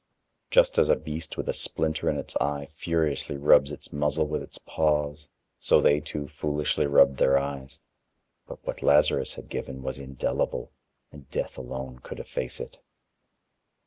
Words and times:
Just 0.49 0.79
as 0.79 0.89
a 0.89 0.95
beast 0.95 1.37
with 1.37 1.47
a 1.47 1.53
splinter 1.53 2.09
in 2.09 2.17
its 2.17 2.35
eye 2.37 2.69
furiously 2.75 3.37
rubs 3.37 3.71
its 3.71 3.93
muzzle 3.93 4.25
with 4.25 4.41
its 4.41 4.57
paws, 4.57 5.29
so 5.59 5.79
they 5.79 5.99
too 5.99 6.27
foolishly 6.27 6.87
rubbed 6.87 7.17
their 7.19 7.37
eyes, 7.37 7.79
but 8.47 8.65
what 8.65 8.81
Lazarus 8.81 9.35
had 9.35 9.47
given 9.47 9.83
was 9.83 9.99
indelible, 9.99 10.71
and 11.11 11.29
Death 11.29 11.55
alone 11.55 11.99
could 11.99 12.19
efface 12.19 12.59
it. 12.59 12.79